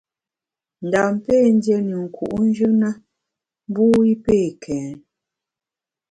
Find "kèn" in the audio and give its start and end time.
4.63-4.91